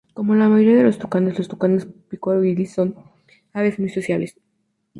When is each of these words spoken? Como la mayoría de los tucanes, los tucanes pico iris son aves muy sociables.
Como 0.15 0.33
la 0.33 0.49
mayoría 0.49 0.77
de 0.77 0.83
los 0.85 0.97
tucanes, 0.97 1.37
los 1.37 1.47
tucanes 1.47 1.85
pico 1.85 2.43
iris 2.43 2.73
son 2.73 2.95
aves 3.53 3.77
muy 3.77 3.89
sociables. 3.89 4.35